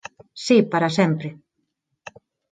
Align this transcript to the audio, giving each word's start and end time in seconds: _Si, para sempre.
_Si, 0.45 0.57
para 0.71 0.89
sempre. 0.99 1.29